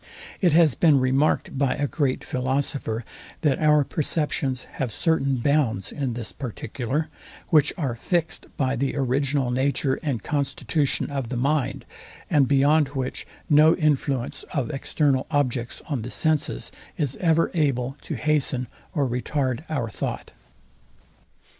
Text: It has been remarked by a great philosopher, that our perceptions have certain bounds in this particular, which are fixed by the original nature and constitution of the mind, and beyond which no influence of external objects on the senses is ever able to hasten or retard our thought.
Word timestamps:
It 0.41 0.51
has 0.53 0.73
been 0.73 0.99
remarked 0.99 1.55
by 1.55 1.75
a 1.75 1.85
great 1.87 2.23
philosopher, 2.23 3.05
that 3.41 3.59
our 3.59 3.83
perceptions 3.83 4.63
have 4.63 4.91
certain 4.91 5.35
bounds 5.35 5.91
in 5.91 6.13
this 6.15 6.31
particular, 6.31 7.09
which 7.49 7.71
are 7.77 7.93
fixed 7.93 8.47
by 8.57 8.75
the 8.75 8.95
original 8.95 9.51
nature 9.51 9.99
and 10.01 10.23
constitution 10.23 11.11
of 11.11 11.29
the 11.29 11.37
mind, 11.37 11.85
and 12.31 12.47
beyond 12.47 12.87
which 12.87 13.27
no 13.47 13.75
influence 13.75 14.41
of 14.51 14.71
external 14.71 15.27
objects 15.29 15.83
on 15.87 16.01
the 16.01 16.09
senses 16.09 16.71
is 16.97 17.15
ever 17.17 17.51
able 17.53 17.95
to 18.01 18.15
hasten 18.15 18.65
or 18.95 19.07
retard 19.07 19.63
our 19.69 19.87
thought. 19.87 20.31